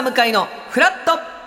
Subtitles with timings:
[0.00, 1.40] ー向井のフラット。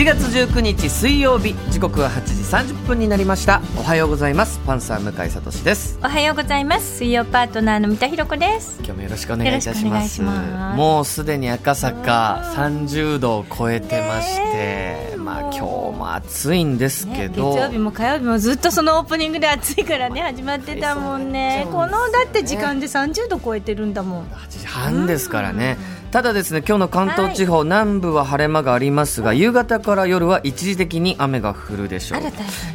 [0.00, 3.60] 7月19日水曜日時刻は8時30分になりました。
[3.76, 4.58] おはようございます。
[4.66, 5.98] パンサー向井聡です。
[6.02, 6.96] おはようございます。
[6.96, 8.78] 水曜パートナーの三田寛子です。
[8.78, 10.22] 今日もよろしくお願いいたします。
[10.22, 21.68] もうすでに赤坂30度を超えてましてまあ今日も暑いんですけど、ね、月曜日も火曜日もずっとそのオープニングで暑いからね始まってたもんね。
[21.70, 24.24] このだって時間で30度超えてるんだもん。
[24.24, 25.78] 8時半ですからね、
[26.10, 32.20] ただですね今日の関東地方、はい、南部は晴れ間がありますが夕方から夜は一時的に雨が降るでしょう、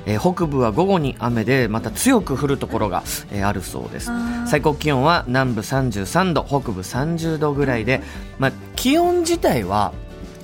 [0.06, 4.12] えー、北部は午後に雨でまた強く降るところが、えー、あるそうです。
[4.48, 8.02] 最高気温は南部33度北部30度ぐらいで、
[8.40, 9.92] まあ、気温自体は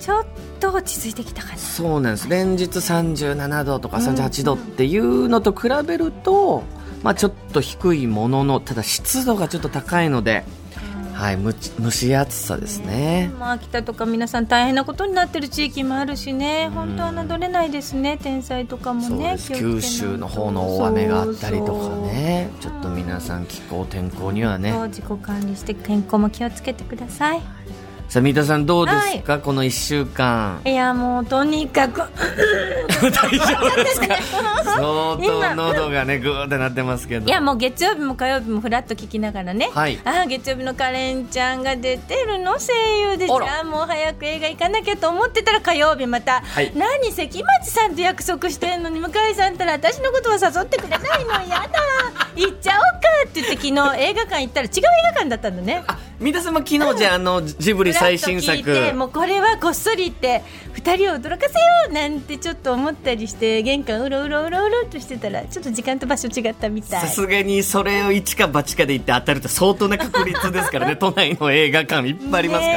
[0.01, 2.29] ちょっと落ち着いてきたかなそうなんです。
[2.29, 6.63] 連日37度とか38度っていうのと比べると、
[7.03, 10.43] まあ、ちょっと低いもののただ湿度がちょっと高いので
[11.21, 27.60] はい、む蒸し暑さですね、まあ、秋田とか皆さん大変なことになってる地域もあるしね、本当は侮れないですね、天災とかもね九州の方の大雨があったりとかね、ちょっと皆さん、気候、天候にはね、自己管理して健康も気をつけてください。
[28.11, 30.59] さあ三田さんどうですか、はい、この1週間。
[30.65, 32.01] いやもうとにかく
[32.99, 34.07] 大丈夫ですか？
[34.67, 37.25] 相当喉がねぐーってなってますけど。
[37.25, 42.59] いやもう月曜日も火曜日もフラッと聞きながらね、はい、あ月曜日のカレンちゃんが出てるの？
[42.59, 42.73] 声
[43.11, 51.31] 優でじゃあもう早く映画行かなきゃと思ってたら火曜日また、はい、何関町さんと約束してんのに向井さんったら私のことは誘ってくれないの？
[51.47, 54.81] やだ行っちゃおうかって言って昨日映画館行ったら違う映
[55.13, 55.83] 画館だったんだね。
[56.19, 58.93] 三田さんも昨日じゃあの ジブリ最新作。
[58.95, 60.43] もうこれはこっそり言って
[60.75, 67.01] 2人を驚かせようなんてちょっと思ったりして玄関うろうろうろうろとしてたらちょっと時間と場所違ったみたい。
[67.01, 72.71] さすがにそれを一か八かで言って当たると相当な確率ですからね都内の映画館いっぱいありますか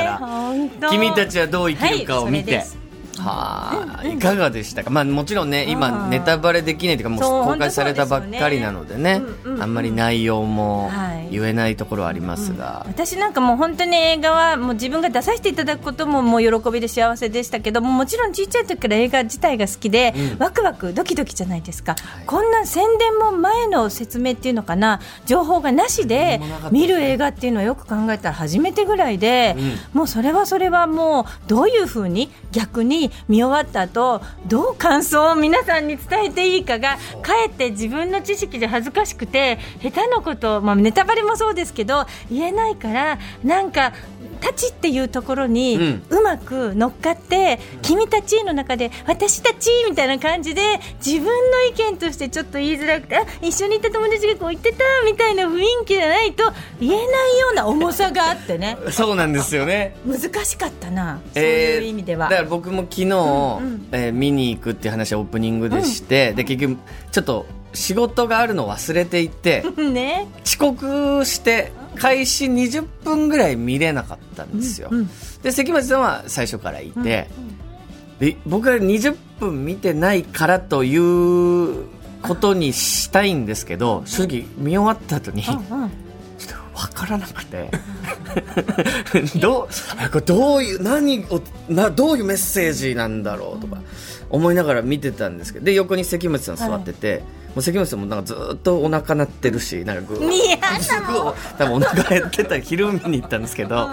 [0.81, 2.57] ら、君たちはどう生きるかを見て。
[2.57, 2.84] はい
[3.19, 4.19] はあ、い。
[4.19, 9.23] かがでしたか、まあ、もちろんね今ネタバレできないというかもう公開されたばっかりなのでね、
[9.61, 10.91] あんまり内容も
[11.31, 25.01] 言えないところはありますが、うん、私なんかもう本当に映画はもう自分が出させていただくことももう喜びで幸せでしたけどももちろん小さい時から映画自体が好きで、うん、ワクワクドキドキじゃないですか、はい、こんな宣伝も前の説明っていうのかな？
[25.27, 43.93] 情報がなしで見る映画っていうのはよく考えたら初めてぐらいで、うん、もうそれはそれはもうどういうふうに逆に見終わった後どう感想を皆さんに伝えていいかがかえって自分の知識で恥ずかしくて下手なこと、まあ、ネタバレもそうですけど言えないからなんか
[44.45, 50.61] たちっていうところにうまく乗っかって、うん、君たちの中で私たちみたいな感じで
[51.05, 58.77] 自分の意見としてちょっと言いづらくて一緒にいた友達がこう言ってたみたいな雰囲気じゃないと言えないような重さがあってね。
[58.93, 59.97] そうなんですよね。
[60.07, 62.29] 難しかったな、そういう意味では。
[62.29, 66.77] だから僕も昨日、うんうん、えー、見に行くっていう話はオープニングでして、うん、で結局
[67.11, 75.11] ちょっと仕事があるのを忘れていて、 ね、遅刻して開始20分ぐらい見れなかったんですよ、うんうん、
[75.43, 77.29] で関町さんは最初からいて、うんうん、
[78.19, 81.85] で僕は20分見てないからという
[82.23, 85.91] ことにしたいんですけど正直見終わった後に、うんうん。
[86.39, 87.71] ちょっと分からなくて。
[89.39, 89.69] ど
[90.17, 93.81] うどういう何をなどういうメッセージなんだろうとか
[94.35, 97.21] 思いながら見てたんですけどで横に関町さん座ってて、はい。
[97.21, 97.27] も
[97.57, 103.91] う関口さんもなんかずっとお腹鳴ってるしなんかぐー多分お腹減ってた昼見に行ったんですけど、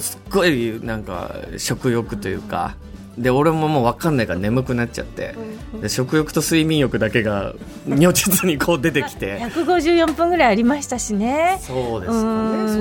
[0.00, 2.76] すっごいなんか食欲というか
[3.18, 5.34] で俺ももう分かんないから眠くなっちゃって、
[5.80, 7.52] で食欲と睡眠欲だけが
[7.86, 9.40] 如実にこう出てきて。
[9.50, 11.58] 154分ぐらいありましたしね。
[11.60, 12.18] そうですね。
[12.18, 12.24] そ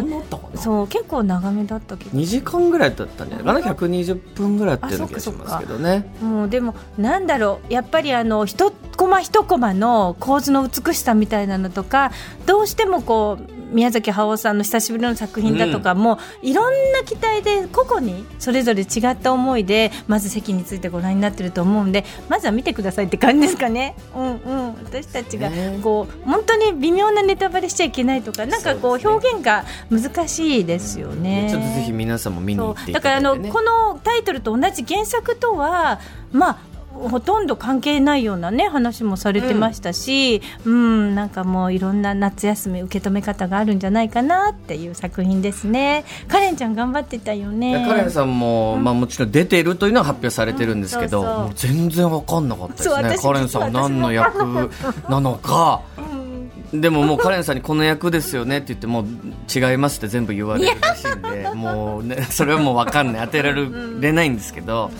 [0.05, 0.61] んなったかな？
[0.61, 2.11] そう結構長めだったけど。
[2.11, 3.59] 2時間ぐらいだったんじゃな？
[3.59, 6.13] いかな120分ぐらいっていう気がしますけどね。
[6.21, 7.73] もうでもなんだろう。
[7.73, 12.11] やっぱりあの一コマ一コマの構図の美しさみたいなのとか
[12.45, 23.95] どうしてもこう宮崎駿さんの久しぶりの作品だとかも、うん、いろんな期待で個々にそれぞれ違った思いでまず席についてご覧になってると思うんでまずは見てくださいって感じですかね。
[24.15, 25.49] うんうん、私たちが
[25.81, 31.47] こう本当に微妙なネタバレしちゃいけないとかなんかこう表現が難しいですよね。
[31.49, 35.99] ちょっとぜひ皆さんも見に行って、ね、だからあのこのタイトルと同じ原作とは
[36.31, 36.57] まあ
[36.97, 40.77] ほとんど関係ないようなね話もされてましたし、うん、う
[41.11, 46.05] んなんかもういろんな夏休み受け止め方があるんじゃないかなっていう作品ですね。
[46.27, 47.85] カレンちゃん頑張ってたよね。
[47.87, 53.17] カレンさんも、うん、まあもちろん出ているというのは発表されてるんですけど、うん、そうそう全然わかんなかったですね。
[53.21, 54.69] カレンさんは何の役
[55.09, 55.81] なのか。
[56.73, 59.05] でももうカレンさんにこの役ですよねって言っても
[59.53, 64.91] 違いますって全部言われるらしいんでもう、ね、それはもう分かんない当てられないんですけど、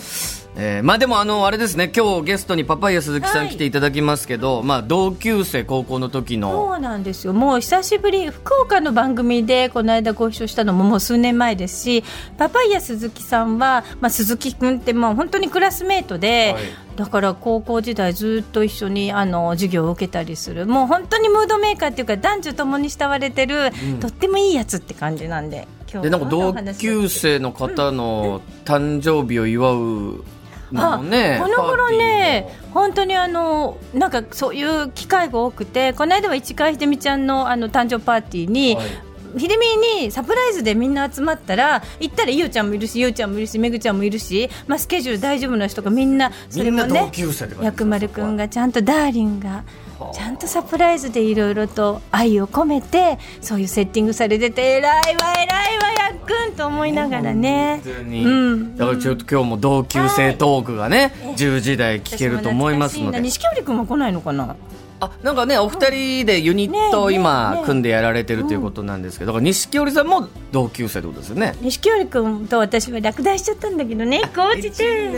[0.60, 1.92] えー、まあでもあのあれですね。
[1.96, 6.52] 今日ゲストにパパイヤ鈴木さん来ていただきますけど、はい、まあ同級生高校の時の。
[6.52, 7.34] そうなんですよ。
[7.34, 12.04] もう久しぶり福岡の番組でこの間ご一緒したのももう数年前ですし
[12.40, 16.64] パパイヤ鈴木さんは、まあ、鈴木君ってもう本当にクラスメートで、はい、
[16.96, 20.66] だから高校時代ずっと一緒にあの授業を受けたりする。
[20.66, 25.68] もう本当にムードメーカーっていうか男女ともに慕われてる、うん、とってもいいやつって感じなんで。
[26.02, 30.24] でなんか同級生の方の誕生日を祝う
[30.76, 38.86] あね、この頃ね、本当にあのなんかそういう機会が多くて、この間は市川秀美ちゃんのあの誕生パーティーに、はい、
[39.40, 47.12] 秀美にサプライズでみんな集まったら行ったらゆうちゃんもいるしゆうちゃんもいるしめぐちゃんもいるし、まあ、スケジュール大丈夫な人がみんなそれもね
[47.62, 49.64] 薬丸君がちゃんとダーリンが。
[50.14, 63.20] ちゃんとサプライズでいろいろと愛を込めてそういうセッティングされてて偉いわ偉いわやっくんと思いながらね、うん、だからちょっと今日も同級生トークがね、はい、10時台聞けると思いますので。
[63.22, 64.56] 錦織君も来ないのかな？
[65.00, 71.56] あなんかねお二人でユニットを今組んでやられてるということなんですけど、錦織さんも同級生ってことですよね。
[71.62, 75.14] 錦織君と私は落第しちゃったんだけどね高じて、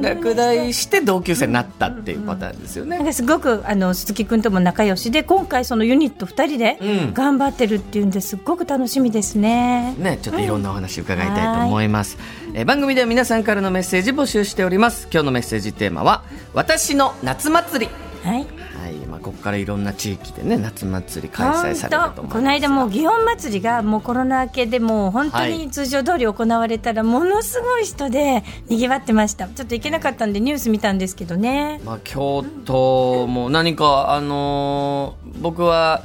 [0.00, 6.78] 落第して同級生になったっていうパターンですよね、なんかすごくあの鈴木君とも仲良しで今回そのユニット二人で
[7.14, 8.36] 頑張ってるっていうんです。
[8.36, 12.18] ごく楽しみですね、ねちょっといろんなお話伺いたいと思います、
[12.54, 15.08] え番組では皆さんからのメッセージ募集しております。
[15.12, 17.92] 今日のメッセージテーマは私の夏祭り。
[18.28, 18.59] はい
[19.30, 29.46] ここからいろんな地域でね夏祭り開催されると思この間も祇園祭りがもうコロナ明けでもう本当に通常通り行われたらものすごい人でにぎわってました。
[29.46, 36.02] ちょっと行けなかったんでニュース見たんですけどね、まあ、京都も何かあのー、僕は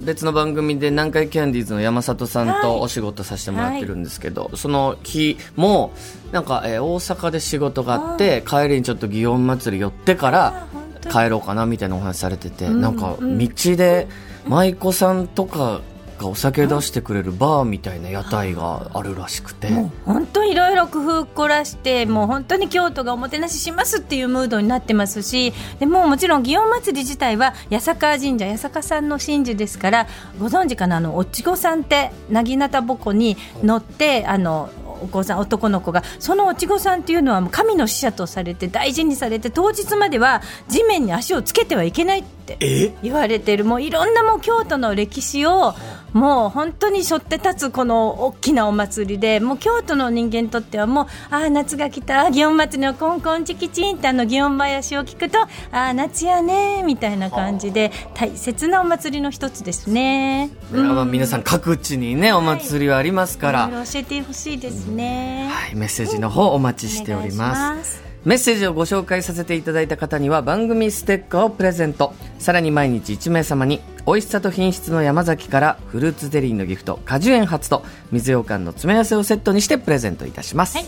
[0.00, 5.92] 別の番組で南海キャンディーズの山里さんとお仕事させてもらってるんですけど、はいはい、その日も
[6.30, 10.66] なんか、えー、大阪で仕事があって帰りにちょっと祇園祭り寄ってから
[11.10, 14.08] 帰ろうかなみたいなお話されてて、うん、なんか道で
[14.46, 15.80] 舞妓さんとか
[16.18, 30.08] がお酒出してくれるバーみたいな屋台があるらしくて、もう本当いろいろ工夫凝らしてもう本当に京都がおもてなししますっていうムードになってますしでももちろん祇園祭り自体は八坂神社八坂さんの神事ですから
[30.40, 30.96] ご存知かな？
[30.96, 34.70] あのおちごさんってなぎなたぼこに乗ってあの
[35.02, 36.02] お子さん男の子が。
[36.18, 43.64] そのおちごさんっていうのは神の使者とされて大事にされて当日までは地面に足をつけてはいけないって言われてる。
[43.64, 45.74] もういろんなもう京都の歴史を
[46.12, 68.08] もう本当に背負って立つこの大きなお祭りでもう京都の人間にとってはもうああ夏が来た祇園祭のコンコンチキチンってあの祇園林を聞くとああ夏やねみたいな感じで大切なお祭りの一つですね、うん、皆さん各地にねお祭りはありますから、はい、教えてほしいですね、はい、メッセージの方お待ちしております。
[68.24, 72.12] メッセージをご紹介させていただいた方には番組ステッカーをプレゼント。
[72.38, 80.86] さらに毎日1名様に美味しさと品質の山崎からフルーツゼリーのギフト果樹園初と水羊羹の詰め合わせをセットにしてプレゼントいたします、はい、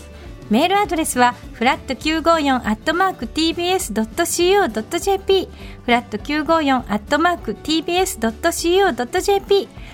[0.49, 3.89] メールアドレスはフラット954アットマーク TBS.CO.JP
[5.85, 8.09] フラット954アットマーク TBS.CO.JP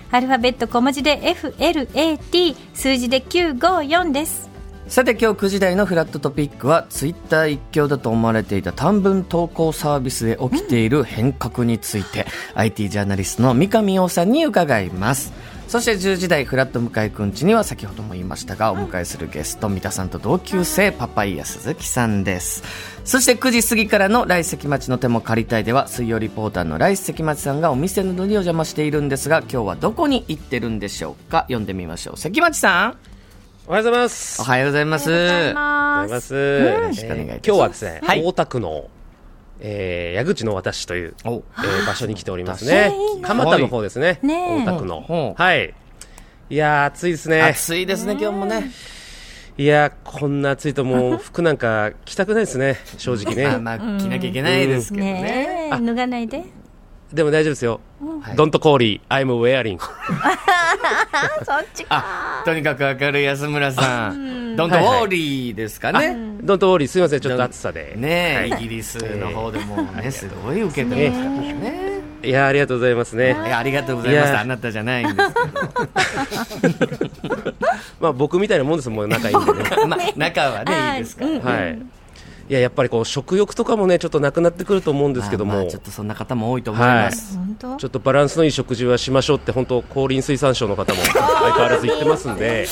[0.09, 4.46] アルファベット小文字で FLAT 数字で954です。
[4.87, 12.25] さて今日9時台のフラットトピックはツイッター一強だと思われていた短文投稿サービスで起きている変革について、
[12.55, 15.33] うん、IT ジャーナリストの三上洋さんに伺います。
[15.67, 22.63] そして10時台フラット向井くんちには先ほども言いましたがお迎えするゲスト三田さんと同級生パパイヤ鈴木さんです。
[23.03, 31.41] そして9時過ぎからの来関町の手も借りたいでは水曜リポーターの来関町さんがお店などにお邪魔しているんですが今日はどこに行ってるんでしょうか？
[31.41, 32.17] 読んでみましょう。
[32.17, 33.16] 関町さん
[33.69, 34.41] おはようございます。
[34.41, 35.11] おはようございます。
[35.11, 36.33] おはようございます。
[36.33, 37.39] よろしくお願いします。
[37.45, 38.89] 今日はですね、はい、大田区の
[39.59, 42.93] えー矢口の私という、おえー場所に来ておりますね。
[43.21, 44.19] 蒲田の方ですね。
[44.23, 45.73] ねえ大田区のはい。
[46.49, 47.41] いやー、暑いですね。
[47.41, 48.71] 暑いですね、今日もね。
[49.57, 53.47] いやー、こんな暑いともう服なんか着たくないですね、正直ね。
[53.47, 55.69] まあまあ、着なきゃいけないですけどね。
[55.71, 56.45] 脱がないで
[57.13, 57.79] でも大丈夫ですよ。
[58.21, 59.79] はい Don't call I'm wearing.
[61.45, 64.55] そっちあ、とにかく明るい安村さん。
[64.57, 66.15] ドントウォーリーですかね。
[66.43, 67.93] Don't worry, すみません、ちょっと暑さで。
[67.95, 71.87] ねイギリスの方でもね、すごい受けてましたからね。
[72.23, 73.37] いやー、ありがとうございますね。
[73.45, 74.37] いやありがとうございます。
[74.37, 75.29] あなたじゃないんです
[78.01, 79.63] まあ僕みたいなもんですもん、仲いいんでね。
[79.69, 79.87] けど。
[79.87, 81.31] まあ、仲はね、いいですから。
[81.31, 81.37] は
[81.67, 81.79] い。
[82.49, 87.35] いや、やっぱりこう、食欲とかもね、ちょっとなくなってくると思うんですけども、ちょっとそんな方も多いと思います。
[87.35, 92.65] 本当ちょっとバランスのいい食事はしましょうって、本当、農林水産省の方も 相変わらず言ってますんで、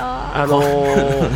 [0.00, 1.28] あのー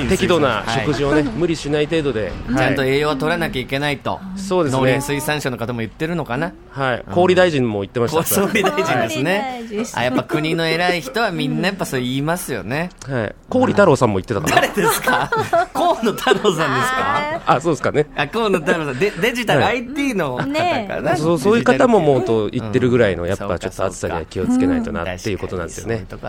[0.08, 2.54] 適度な食事はをね、無理しない程度で、 い。
[2.56, 4.18] ちゃんとはい栄養は取らなきゃいけないと。
[4.36, 4.78] そうですね。
[4.80, 6.52] 農林、水産省の方も言ってるのかな？
[6.70, 8.22] はい、氷大臣も言ってました。
[8.24, 9.62] 総理大臣ですね。
[9.94, 12.90] あ、やっぱ国の偉い人はみんなやっぱそう言いますよね。
[13.08, 14.54] はい、氷太郎さんも言ってたかな。
[14.56, 15.30] 誰ですか？
[15.74, 17.09] 河野太郎さんですか？
[17.46, 18.06] あ、そうですかね。
[18.16, 18.98] あ、河野太郎さん。
[18.98, 21.16] デデジタルはい IT の方ねかな。
[21.16, 26.20] そうそういう方ももうと言ってるぐらいの、うんやっぱちょっと暑さには気をつけないとなっていうことなんですよね昨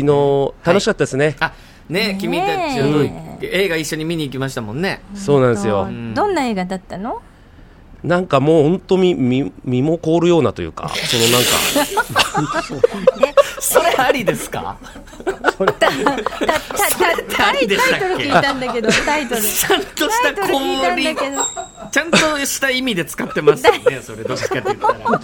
[0.00, 1.36] 日、楽しかったですね。
[1.40, 1.52] あ、
[1.88, 5.02] ね君たちと映画一緒に見に行きましたもんね。
[5.14, 5.86] そうなんですよ。
[5.86, 7.22] んどんな映画だったの？
[8.04, 11.48] なんかもう本当に身身も凍るようなというか、そのなんか、
[13.60, 14.76] それありですか？
[15.24, 15.88] たたた
[17.36, 19.42] タイタイトル聞いたんだけどタイトル。
[19.42, 21.14] ちゃんとしたタイ
[21.90, 25.20] ちゃんとした意味で使ってますよね、 それどっちかって言ったら。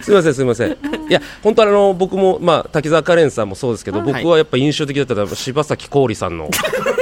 [0.00, 0.70] すみません、すみません。
[0.72, 0.76] い
[1.08, 6.50] や、本当あの、僕も、まあ、滝沢カレンさんもそうですけど、僕はやっぱ印象的だったのは、柴咲コウリさんの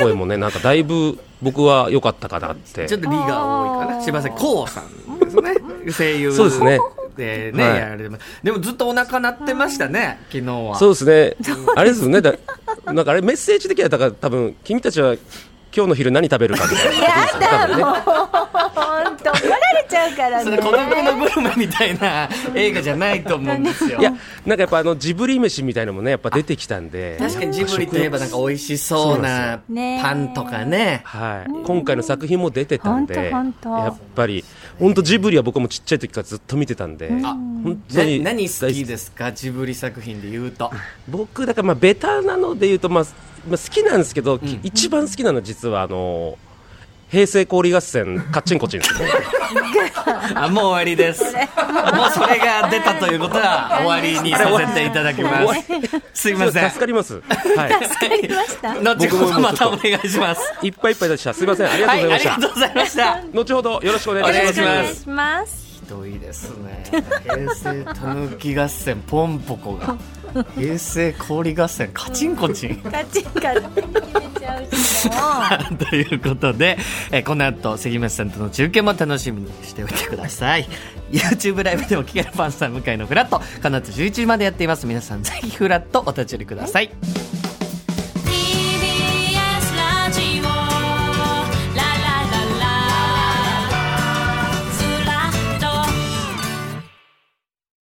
[0.01, 2.87] 声もね、なんかだいぶ僕は良かったかなって。
[2.87, 4.03] ちょっとリが多いかな。
[4.03, 5.55] 柴咲コウさんですね。
[5.97, 6.33] 声優。
[6.33, 6.79] そうですね。
[7.17, 8.25] でね、はいやられてます。
[8.43, 10.77] でもずっとお腹鳴ってましたね、昨日は。
[10.77, 11.37] そうですね。
[11.77, 12.21] あれですよね。
[12.21, 12.33] だ
[12.87, 15.15] なんかあれメッセージ的には、だから多分、君たちは
[15.75, 17.87] 今日の昼何食べるかみたいなことですよ
[18.57, 18.62] ね。
[18.75, 24.01] 本当怒られちゃうからねそれ孤独のグルメみたいな映画じゃないと思うんですよ。
[24.01, 24.11] いや、
[24.47, 27.17] なんかやっぱあの、ジブリ飯みたいなのもね、やっぱ出てきたんで。
[27.19, 29.61] 確かにジブリといえばなんか美味しそうな
[30.03, 31.03] パンとかね。
[31.05, 34.45] はい、今回の作品も出てたんで、やっぱり、
[34.79, 39.33] 本当ジブリは僕もちっちゃい時からずっと見てたんで、あ本当なに何好きですか？
[39.33, 40.71] ジブリ作品で言うと。
[41.09, 43.05] 僕、だからまあベタなので言うと、まあ、
[43.49, 46.39] まあ、好きなんですけど、き一番好きなのは実はあの
[47.13, 49.11] 平成氷合戦カッチンコチンですね。
[50.35, 51.25] あ、もう終わりです。
[51.29, 51.35] もう
[52.11, 55.61] それが出たということは終わりにさせていただきます。
[56.15, 56.71] すいません。
[56.71, 57.23] 助かります。
[57.55, 57.75] はい。
[57.75, 57.81] あ
[58.23, 60.41] りました後ほどまたお願いします。
[60.63, 61.35] いっぱいいっぱいでした。
[61.35, 61.71] すみません。
[61.71, 62.37] ありがとうはい、あございました。
[62.37, 63.21] りがとうございました。
[63.35, 65.62] 後ほどよろしくお願いします。
[65.93, 66.85] どいですね。
[67.25, 69.97] 平成たぬき合戦ポンポコが。
[70.55, 72.77] 平成氷合戦カチンコチン。
[72.77, 73.93] カチンカチン
[75.77, 76.79] ということで、
[77.11, 80.69] えーこの後関町さんとの中継も楽しみにしておいてください
[81.11, 86.91] YouTube ライブでも聞けるパンサー向井のフラットこの後11時までやっています皆さんぜひフラットお立ち寄りください